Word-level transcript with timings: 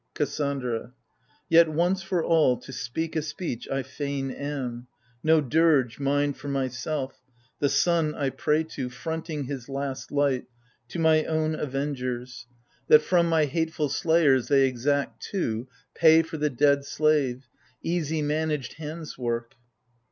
KASSANDRA. 0.15 0.93
Yet 1.47 1.69
once 1.69 2.01
for 2.01 2.23
all, 2.23 2.57
to 2.61 2.73
speak 2.73 3.15
a 3.15 3.21
speech, 3.21 3.69
I 3.69 3.83
fain 3.83 4.31
am: 4.31 4.87
No 5.23 5.41
dirge, 5.41 5.99
mine 5.99 6.33
for 6.33 6.47
myself! 6.47 7.21
The 7.59 7.69
sun 7.69 8.15
I 8.15 8.31
pray 8.31 8.63
to, 8.63 8.89
Fronting 8.89 9.43
his 9.43 9.69
last 9.69 10.11
light!— 10.11 10.45
to 10.89 10.97
my 10.97 11.25
own 11.25 11.53
avengers— 11.53 12.47
in 12.49 12.49
AGAMEMNON. 12.49 12.85
That 12.87 13.05
from 13.07 13.29
my 13.29 13.45
hateful 13.45 13.89
slayers 13.89 14.47
they 14.47 14.65
exact 14.67 15.21
too 15.21 15.67
Pay 15.93 16.23
for 16.23 16.37
the 16.37 16.49
dead 16.49 16.83
slave— 16.83 17.47
easy 17.83 18.23
managed 18.23 18.79
hand's 18.79 19.19
work 19.19 19.53